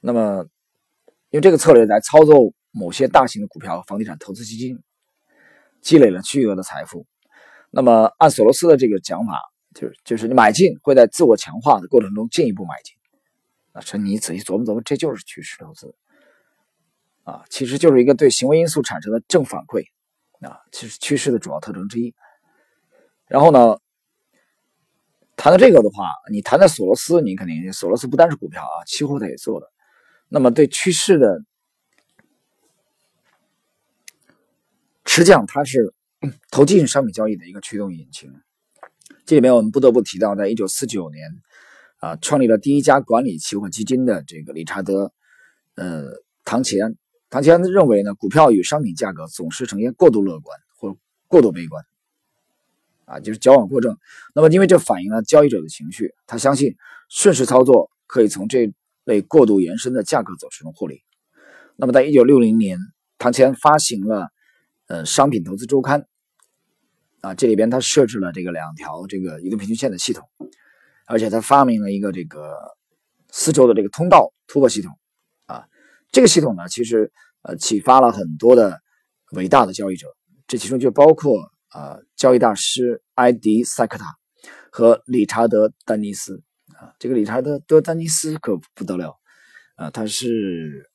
[0.00, 0.46] 那么，
[1.34, 4.80] 用这个策略来操作某些大型的股票和、房地产投资基金，
[5.80, 7.08] 积累了巨额的财富。
[7.72, 9.42] 那么，按索罗斯的这个讲法，
[9.74, 12.94] 就是就是你买进会在自我强化的过程中进一步买进。
[13.72, 15.92] 啊，陈，你仔细琢磨琢磨，这就是趋势投资。
[17.24, 19.82] 啊，其实就是一个对行为因素产生的正反馈，
[20.48, 22.14] 啊，其实趋势的主要特征之一。
[23.26, 23.76] 然后呢，
[25.34, 29.68] 谈到这个的话，你谈到索罗斯，你肯定索罗斯不单是股票啊，期货他也做的。
[30.34, 31.44] 那么对趋势的，
[35.06, 35.94] 实际上它是
[36.50, 38.34] 投机性商品交易的一个驱动引擎。
[39.24, 41.30] 这里面我们不得不提到，在一九四九年
[42.00, 45.12] 啊，创立了第一家管理期货基金的这个理查德，
[45.76, 46.06] 呃，
[46.42, 46.96] 唐奇安。
[47.30, 50.96] 唐奇安认为呢，股票与商品价格总是呈现过度乐观或
[51.28, 51.84] 过度悲观，
[53.04, 53.96] 啊，就是矫枉过正。
[54.34, 56.74] 那么，因为这反映了交易者的情绪，他相信
[57.08, 58.72] 顺势操作可以从这
[59.04, 61.02] 被过度延伸的价格走势中获利。
[61.76, 62.78] 那么，在一九六零年，
[63.18, 64.28] 唐前发行了
[64.86, 66.00] 呃《商品投资周刊》，
[67.20, 70.28] 啊，这里边他设置了这个两条这个移动平均线的系统，
[71.06, 72.56] 而且他发明了一个这个
[73.30, 74.92] 四周的这个通道突破系统
[75.46, 75.64] 啊。
[76.12, 77.10] 这个系统呢，其实
[77.42, 78.80] 呃启发了很多的
[79.32, 80.06] 伟大的交易者，
[80.46, 84.04] 这其中就包括啊交易大师埃迪塞克塔
[84.70, 86.42] 和理查德丹尼斯
[86.78, 89.18] 啊，这个理查德德丹尼斯可不得了
[89.76, 90.90] 啊，他是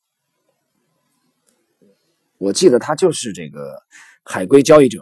[2.37, 3.81] 我记得他就是这个
[4.23, 5.01] 海归交易者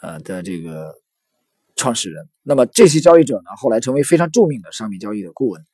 [0.00, 0.94] 呃的这个
[1.76, 2.28] 创始人。
[2.42, 5.64] 那么这些交易者呢，后来成为非常著名的商品交易的顾问。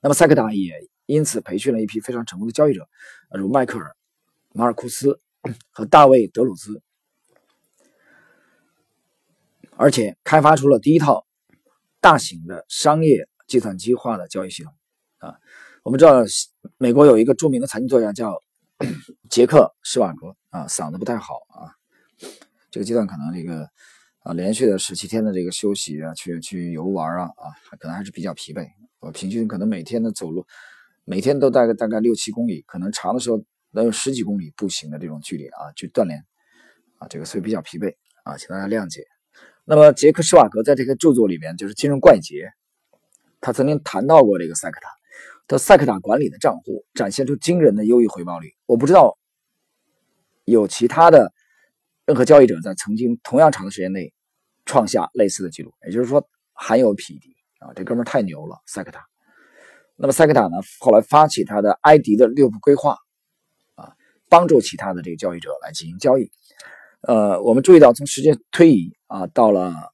[0.00, 0.72] 那么塞克达也。
[1.06, 2.88] 因此，培训了一批非常成功的交易者，
[3.36, 3.96] 如迈克尔、
[4.52, 5.20] 马尔库斯
[5.72, 6.80] 和大卫·德鲁兹，
[9.76, 11.26] 而且开发出了第一套
[12.00, 14.72] 大型的商业计算机化的交易系统。
[15.18, 15.36] 啊，
[15.82, 16.24] 我们知道
[16.78, 18.40] 美国有一个著名的财经作家叫
[19.28, 21.74] 杰克·施瓦格，啊，嗓子不太好啊，
[22.70, 23.68] 这个阶段可能这个
[24.20, 27.44] 啊连续的十七天的这个休息啊，去去游玩啊啊，
[27.78, 28.66] 可能还是比较疲惫。
[29.00, 30.46] 我平均可能每天的走路。
[31.04, 36.24] 每天都大概大概六七公里，可能长的时候能有十几公里步行的这种距离啊，去锻炼
[36.98, 39.04] 啊，这个所以比较疲惫啊，请大家谅解。
[39.64, 42.34] 那么杰克施瓦格在这个著作里面就是《金融怪杰》，
[43.40, 44.88] 他曾经谈到过这个塞克塔，
[45.48, 48.54] 他塞克塔管理的账户展现出惊人的优异回报率。
[48.66, 49.16] 我不知道
[50.44, 51.32] 有其他的
[52.06, 54.12] 任何交易者在曾经同样长的时间内
[54.66, 59.04] 创下类似的记录，也就是说罕有匹敌啊，这哥们太牛了，塞克塔。
[59.96, 60.56] 那么塞克塔呢？
[60.78, 62.96] 后来发起他的埃迪的六步规划，
[63.74, 63.92] 啊，
[64.28, 66.30] 帮助其他的这个交易者来进行交易。
[67.02, 69.89] 呃，我们注意到，从时间推移啊，到了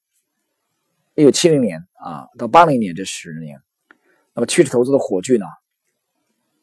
[1.16, 3.58] 一九七零年啊，到八零年这十年，
[4.34, 5.46] 那么趋势投资的火炬呢，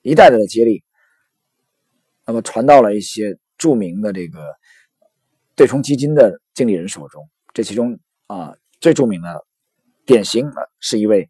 [0.03, 0.83] 一代代的接力，
[2.27, 4.45] 那么传到了一些著名的这个
[5.55, 7.27] 对冲基金的经理人手中。
[7.51, 9.43] 这其中啊，最著名的、
[10.05, 11.27] 典型的是一位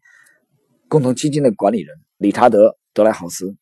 [0.86, 3.56] 共同基金的管理人理查德·德莱豪斯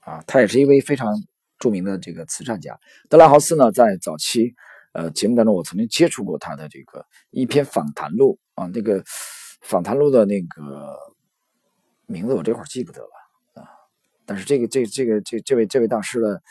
[0.00, 1.14] 啊，他也是一位非常
[1.58, 2.78] 著名的这个慈善家。
[3.08, 4.54] 德莱豪斯呢，在早期
[4.96, 9.02] 呃节目当中，我曾经接触过他的这个一篇访谈录啊，那个
[9.60, 10.98] 访谈录的那个
[12.06, 13.68] 名字我这会儿记不得了啊，
[14.24, 16.42] 但是这个这这个这这位这位大师的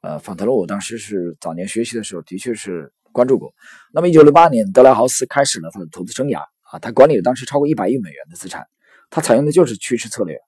[0.00, 2.92] 呃访谈录，我当时是早年学习的时候，的确是。
[3.14, 3.52] 关注过。
[3.92, 8.66] 那么，一九六八年，德莱豪斯开始了他的投资生涯啊，他管理了当时超过一百亿美元的资产。
[9.10, 10.38] 他采用的就是趋势策略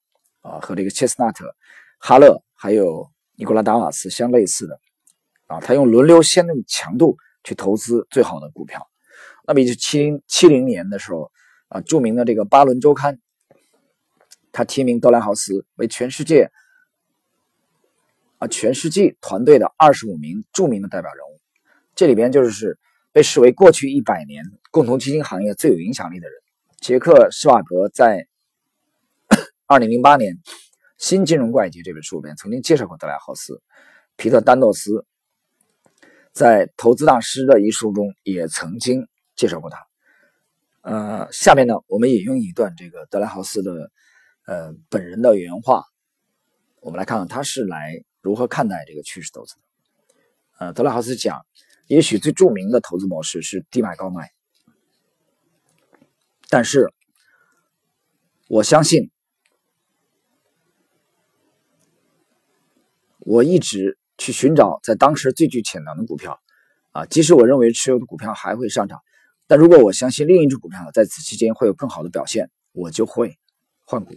[0.40, 1.54] 啊，和这个切斯纳特、
[1.98, 4.80] 哈勒还有尼古拉达瓦斯相类似的
[5.46, 8.88] 啊，他用轮流先用强度去投资最好的股票。
[9.46, 11.30] 那么，一九七零七零年的时候
[11.68, 13.14] 啊，著名的这个《巴伦周刊》
[14.50, 16.50] 他提名德莱豪斯为全世界
[18.38, 21.40] 啊全世纪团队的二十五名著名的代表人物。
[21.94, 22.78] 这里边就是
[23.12, 26.40] 被视为过去一百年共同基金行业最有影响力的人。
[26.80, 28.26] 杰克·施瓦格在
[29.66, 30.34] 二零零八年
[30.96, 33.62] 《新金融怪杰》这本书里边曾经介绍过德莱豪斯。
[34.16, 35.04] 皮特·丹诺斯
[36.34, 39.86] 在《投资大师》的一书中也曾经介绍过他。
[40.82, 43.90] 呃，下面呢，我们引用一段这个德莱豪斯的
[44.46, 45.84] 呃本人的原话，
[46.80, 49.60] 我们来看看他是来如何看待这个趋势投资的。
[50.58, 51.46] 呃，德莱豪斯讲。
[51.86, 54.30] 也许最著名的投资模式是低买高卖，
[56.48, 56.90] 但是
[58.48, 59.10] 我相信，
[63.18, 66.40] 我一直去寻找在当时最具潜能的股票，
[66.92, 69.00] 啊，即使我认为持有的股票还会上涨，
[69.46, 73.38] 但如果我相信另一只股票在此期间会有更好的表现，我就会
[73.84, 74.14] 换股。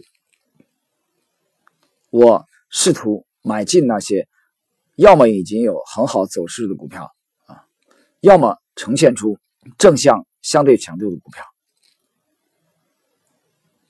[2.10, 4.28] 我试图买进那些
[4.96, 7.12] 要么已经有很好走势的股票。
[7.46, 7.64] 啊
[8.20, 9.38] 要么呈现出
[9.78, 11.44] 正向相对强度的股票，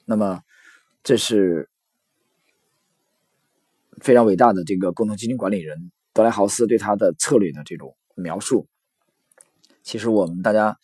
[0.05, 0.43] 那么
[1.03, 1.71] 这是
[4.03, 8.67] 非常伟大的这个共同基金管理人德莱豪斯对他的策略的这种描述。
[9.85, 10.77] 其实我们大家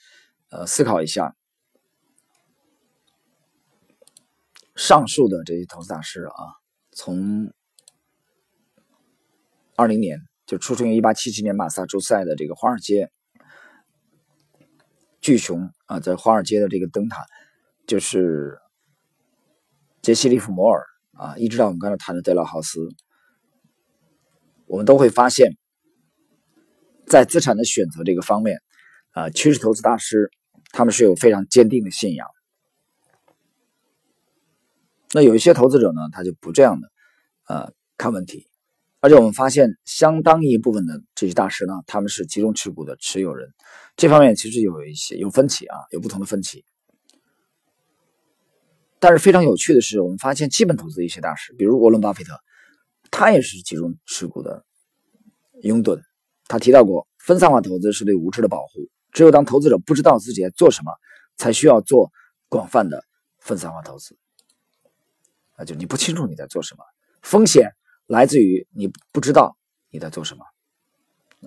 [0.49, 1.35] 呃思考一下，
[4.77, 6.55] 上述的这些投资大师啊，
[6.93, 7.53] 从
[9.75, 13.11] 二零年就出生于一八七七年马萨诸塞的这个华尔街。
[15.21, 17.27] 巨熊啊，在华尔街的这个灯塔，
[17.89, 18.61] 就是
[20.01, 22.95] 杰西·利弗摩尔啊，一直到我们刚才谈的德拉豪斯，
[24.67, 25.57] 我们都会发现，
[27.07, 28.61] 在资产的选择这个方面，
[29.11, 30.31] 啊，趋势投资大师
[30.71, 32.27] 他们是有非常坚定的信仰。
[35.13, 36.89] 那有一些投资者呢，他就不这样的，
[37.47, 38.49] 呃，看问题。
[39.01, 43.53] 而且我们发现，相当一部分的这些大师呢，他们是集中持股的持有人，
[43.97, 46.65] 这方面其实有一些有分歧啊，有不同的分歧。
[48.99, 52.41] 但是非常有趣的是，我们发现基本投资一些大师，比如沃伦·巴菲特，
[53.17, 54.65] 他也是集中持股的
[55.63, 56.03] 拥趸。
[56.49, 60.91] 他提到过，分散化投资是对无知的保护，只有当投资者不知道自己在做什么，
[61.37, 62.11] 才需要做
[62.49, 63.05] 广泛的
[63.39, 64.19] 分散化投资。
[65.53, 66.83] 啊，就你不清楚你在做什么，
[67.23, 67.71] 风险。
[68.09, 69.57] 来自于你不知道
[69.91, 70.45] 你在做什么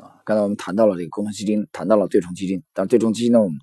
[0.01, 0.21] 啊！
[0.23, 3.59] 刚才我们谈到了这个共同基金，谈到了对冲基金，但对冲基金呢，我们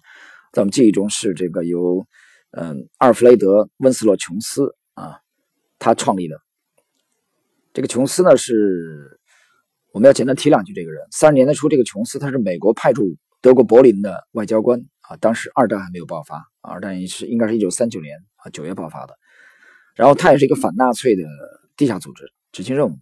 [0.53, 2.07] 在我们记忆中是这个由
[2.51, 5.19] 嗯阿尔弗雷德·温斯洛·琼斯啊
[5.79, 6.44] 他创立的。
[7.75, 9.19] 这个琼斯呢是
[9.93, 11.05] 我们要简单提两句这个人。
[11.11, 19.19] 三十年代初，这个琼斯他是美国派驻德国柏林的外交官啊，当时二战还没有爆发，二战是应该是一九三九年啊九月爆发的。
[19.97, 21.23] 然后他也是一个反纳粹的
[21.77, 22.33] 地下组织。
[22.53, 22.97] 执行任务，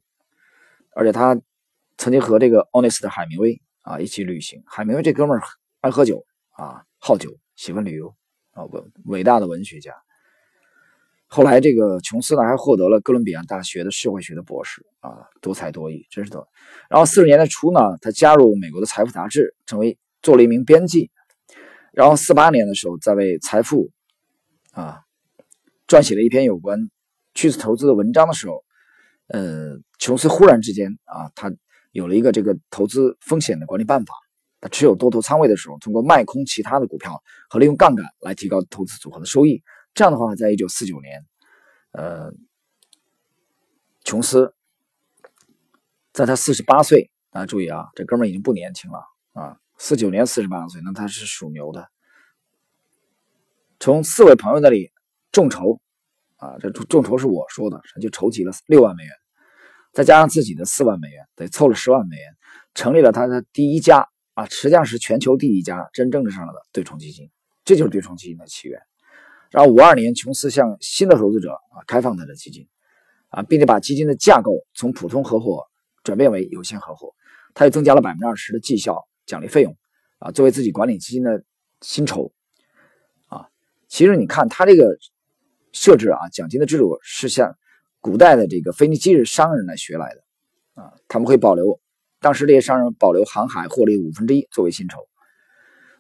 [0.97, 1.39] 而且他
[1.99, 4.63] 曾经和这个 Honest 海明威啊一起旅行。
[4.67, 5.43] 海明威这哥们儿
[5.83, 8.17] 爱喝酒啊，好酒，喜欢旅游
[8.53, 9.93] 啊，伟伟大的文学家。
[11.35, 16.47] 后来这个琼斯呢还获得了哥伦比亚大学的社会学的博士啊，多才多艺，真是的。
[16.91, 21.11] 然后四十年代初呢，他加入美国的财富杂志，成为做了一名编辑。
[21.91, 23.89] 然后四八年的时候，在为财富
[24.73, 25.01] 啊
[25.89, 26.91] 撰写了一篇有关
[27.33, 28.63] 趋势投资的文章的时候。
[29.29, 31.51] 呃，琼斯忽然之间啊，他
[31.93, 34.13] 有了一个这个投资风险的管理办法。
[34.61, 39.63] 他持有多头仓位的时候，通过卖空其他的股票和利用杠杆来提高投资组合的收益。
[39.95, 41.27] 这样的话，在一九四九年，
[41.93, 42.33] 呃，
[44.05, 44.55] 琼斯
[46.13, 51.89] 在他四十八岁啊，注意啊，这哥们已经不年轻了啊，四九年四十八岁，那他是属牛的。
[53.81, 54.93] 从四位朋友那里
[55.31, 55.81] 众筹
[56.37, 59.13] 啊，这众筹是我说的，就筹集了六万美元。
[59.93, 62.35] 再加上自己的四万美元，得凑了十万美元，
[62.75, 67.31] 成立了他的第一家啊，实际上是全球第一家真正的上的对冲基金，
[67.63, 68.81] 这就是对冲基金的起源。
[69.53, 72.67] 然后五二年，琼斯向新的投资者啊开放他的基金，
[73.29, 75.63] 啊，并且把基金的架构从普通合伙
[76.03, 77.15] 转变为有限合伙，
[77.53, 79.77] 他又增加了百分之二十的绩效奖励费用，
[80.21, 81.45] 啊，作为自己管理基金的
[81.83, 82.33] 薪酬，
[83.27, 83.47] 啊，
[83.89, 84.97] 其实你看他这个
[85.71, 87.55] 设置啊，奖金的制度是向
[88.01, 91.79] 古代的这个腓尼基人商人来学来的，啊，他们会保留
[92.21, 95.07] 当时这些商人保留航海获利五分之一作为薪酬，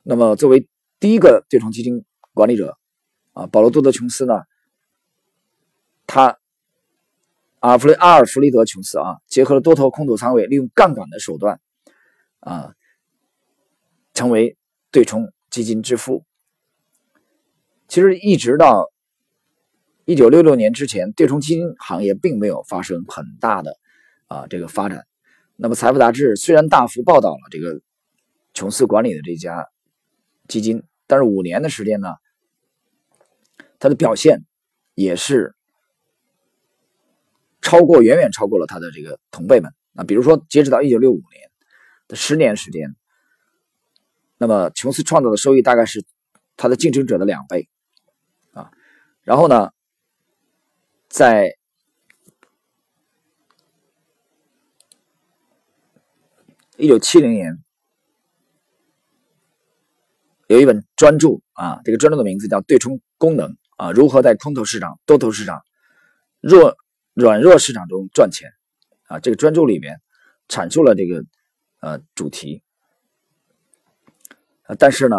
[0.02, 0.66] 那么作为
[0.98, 2.78] 第一个对冲基金管理者。
[3.32, 4.42] 啊，保罗·多德·琼斯呢？
[6.06, 6.38] 他
[7.60, 11.60] 阿弗雷阿尔弗雷德·琼斯啊，结合了多头空头仓位，利用杠杆的手段
[12.40, 12.74] 啊，
[14.12, 14.58] 成为
[14.90, 16.24] 对冲基金之父。
[17.88, 18.90] 其实一直到
[20.04, 23.78] 一九六六年之前，对冲基金行业并没有发生很大的
[24.26, 25.06] 啊这个发展。
[25.56, 27.80] 那么，《财富》杂志虽然大幅报道了这个
[28.52, 29.68] 琼斯管理的这家
[30.48, 32.08] 基金，但是五年的时间呢？
[33.82, 34.44] 他的表现
[34.94, 35.56] 也是
[37.60, 40.04] 超过，远远超过了他的这个同辈们啊。
[40.04, 41.50] 比如说，截止到一九六五年
[42.06, 42.94] 的十年时间，
[44.38, 46.04] 那么琼斯创造的收益大概是
[46.56, 47.68] 他的竞争者的两倍
[48.52, 48.70] 啊。
[49.22, 49.72] 然后呢，
[51.08, 51.56] 在
[56.76, 57.60] 一九七零年，
[60.46, 63.50] 有一本专著啊，这个专著的名字叫《对冲功能》。
[63.82, 65.60] 啊，如何在空头市场、多头市场、
[66.40, 66.76] 弱
[67.14, 68.48] 软弱市场中赚钱？
[69.08, 70.00] 啊，这个专注里面
[70.46, 71.24] 阐述了这个
[71.80, 72.62] 呃主题。
[74.78, 75.16] 但是呢，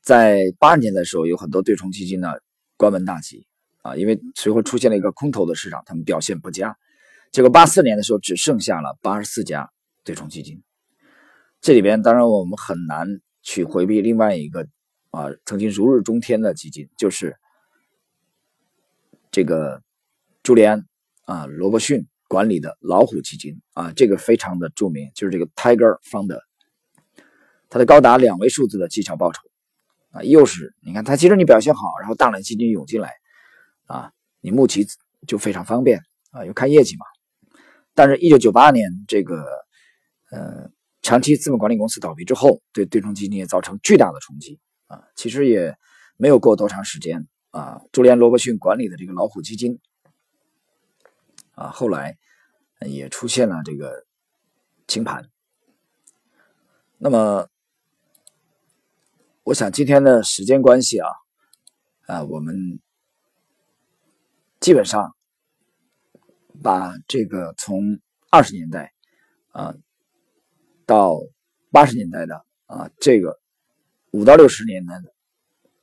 [0.00, 2.32] 在八十年的时候，有很多对冲基金呢
[2.78, 3.46] 关门大吉
[3.82, 6.74] 啊，因为随后出现了一个空头的市场，他们表现不佳。
[7.32, 9.70] 结果八四年的时候，只剩下了八十四家
[10.04, 10.62] 对冲基金。
[11.60, 14.66] 这里边当然我们很难去回避另外一个
[15.10, 17.36] 啊曾经如日中天的基金，就是。
[19.36, 19.82] 这个
[20.42, 20.82] 朱利安
[21.26, 26.40] 啊，罗伯逊管理的老虎基金啊，这个非常的著名，就是这个 Tiger Fund，
[27.68, 29.42] 它的高达两位数字的绩效报酬
[30.12, 33.12] 啊，又是你看它，其实你表现好，然后大量基金涌进来
[33.84, 34.10] 啊，
[34.40, 34.86] 你募集
[35.26, 37.04] 就非常方便啊，又看业绩嘛。
[37.92, 39.44] 但是，一九九八年这个
[40.30, 40.70] 呃
[41.02, 45.76] 长期资本管理公司倒闭之后，对对冲基金也造成巨大的冲击啊，其实也
[46.16, 47.28] 没有过多长时间。
[47.56, 49.80] 啊，朱利安·罗伯逊管理的这个老虎基金，
[51.52, 52.18] 啊，后来
[52.80, 54.04] 也出现了这个
[54.86, 55.30] 清盘。
[56.98, 57.48] 那么，
[59.42, 61.08] 我想今天的时间关系啊，
[62.06, 62.78] 啊，我们
[64.60, 65.16] 基本上
[66.62, 67.98] 把这个从
[68.30, 68.92] 二十年代
[69.52, 69.74] 啊
[70.84, 71.18] 到
[71.70, 73.40] 八十年代的啊这个
[74.10, 75.14] 五到六十年代的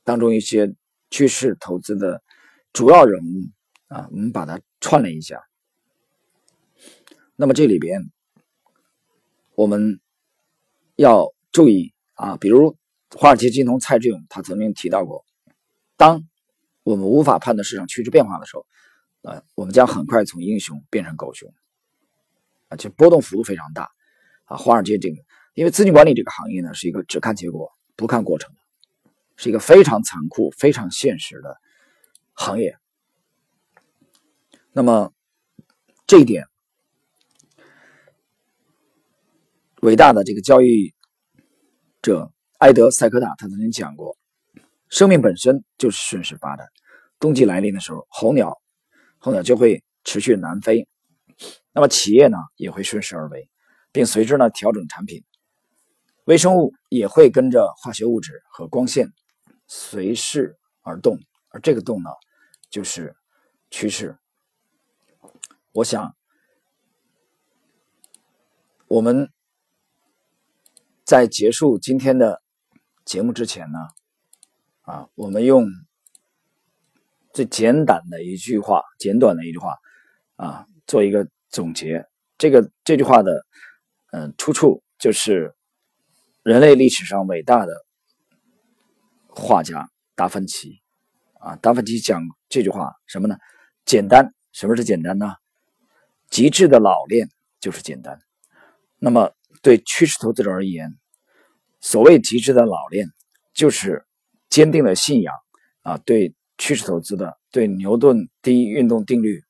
[0.04, 0.72] 当中一些。
[1.14, 2.24] 趋势投资的
[2.72, 3.46] 主要人物
[3.86, 5.44] 啊，我们把它串了一下。
[7.36, 8.10] 那么这里边
[9.54, 10.00] 我们
[10.96, 12.76] 要注意啊，比如
[13.12, 15.24] 华尔街金童蔡志勇，他曾经提到过，
[15.96, 16.24] 当
[16.82, 18.66] 我们无法判断市场趋势变化的时候，
[19.22, 21.54] 啊，我们将很快从英雄变成狗熊，
[22.70, 23.88] 啊，就波动幅度非常大
[24.46, 24.56] 啊。
[24.56, 25.22] 华尔街这个，
[25.54, 28.63] 因为资金管理这个行业呢，是一个只看结果不看过程的。
[29.36, 31.56] 是一个非常残酷、非常现实的
[32.32, 32.76] 行业。
[34.72, 35.12] 那么，
[36.06, 36.46] 这一点，
[39.82, 40.94] 伟大的这个交易
[42.02, 44.16] 者埃德·塞科塔他曾经讲过
[44.90, 46.66] ：“生命本身就是顺势发展。
[47.20, 48.60] 冬季来临的时候，候鸟
[49.18, 50.88] 候鸟就会持续南飞，
[51.72, 53.48] 那么企业呢也会顺势而为，
[53.92, 55.22] 并随之呢调整产品。
[56.24, 59.12] 微生物也会跟着化学物质和光线。”
[59.66, 62.10] 随势而动，而这个动呢，
[62.70, 63.16] 就是
[63.70, 64.16] 趋势。
[65.72, 66.14] 我想，
[68.86, 69.30] 我们
[71.02, 72.42] 在结束今天的
[73.04, 73.78] 节目之前呢，
[74.82, 75.66] 啊，我们用
[77.32, 79.76] 最简短的一句话，简短的一句话，
[80.36, 82.06] 啊，做一个总结。
[82.36, 83.44] 这个这句话的，
[84.12, 85.54] 嗯，出处就是
[86.42, 87.83] 人类历史上伟大的。
[89.34, 90.80] 画家达芬奇，
[91.40, 93.36] 啊，达芬奇讲这句话什么呢？
[93.84, 95.34] 简单，什么是简单呢？
[96.30, 97.28] 极致的老练
[97.60, 98.18] 就是简单。
[98.98, 100.96] 那么对趋势投资者而言，
[101.80, 103.08] 所谓极致的老练，
[103.52, 104.06] 就是
[104.48, 105.34] 坚定的信仰
[105.82, 109.42] 啊，对趋势投资的，对牛顿第一运动定律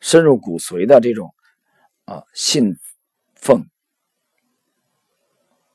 [0.00, 1.34] 深入骨髓的这种
[2.04, 2.76] 啊信
[3.34, 3.66] 奉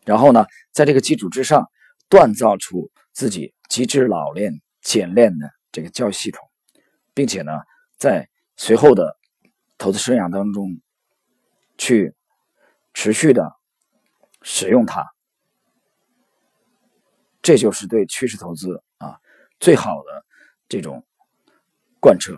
[0.06, 1.70] 然后呢，在这个基础之上，
[2.12, 6.46] 锻造出自己极致老练、简练的这个教育系统，
[7.14, 7.54] 并且呢，
[7.98, 9.18] 在随后的
[9.78, 10.82] 投资生涯当中，
[11.78, 12.14] 去
[12.94, 13.56] 持续的
[14.42, 15.10] 使用它，
[17.42, 19.18] 这就是对趋势投资啊
[19.62, 20.26] 最好的
[20.68, 21.06] 这种
[22.02, 22.38] 贯彻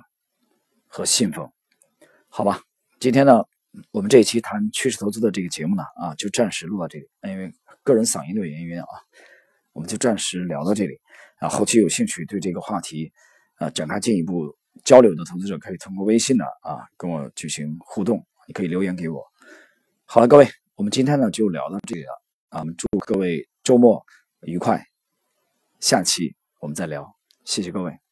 [0.87, 1.51] 和信奉，
[2.29, 2.61] 好吧？
[2.99, 3.43] 今天呢？
[3.89, 7.09] 我们这一期谈趋势投资的这个节目呢，啊，就暂时录到这里。
[7.23, 7.51] 因为
[7.81, 8.85] 个人嗓音的原因啊，
[9.73, 10.99] 我们就暂时聊到这里。
[11.39, 13.11] 啊，后期有兴趣对这个话题，
[13.55, 14.55] 啊，展开进一步
[14.85, 18.25] 交流的投资者，可以通过微信呢，啊，跟我进行互动。
[18.47, 19.21] 你可以留言给我。
[20.05, 22.21] 好了，各位，我们今天呢就聊到这里了。
[22.49, 24.05] 啊，我们祝各位周末
[24.41, 24.85] 愉快。
[25.79, 28.02] 下期我们再聊，谢谢各位。